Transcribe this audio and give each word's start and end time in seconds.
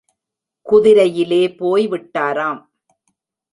குதிரையிலே 0.65 1.41
போய் 1.57 1.87
விட்டாராம்! 1.87 2.61